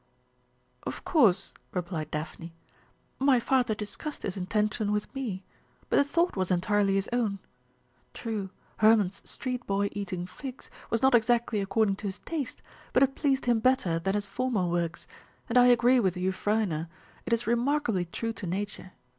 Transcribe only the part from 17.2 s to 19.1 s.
it is remarkably true to nature.